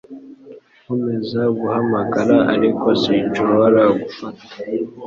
[0.81, 4.43] Nkomeza guhamagara, ariko sinshobora gufata.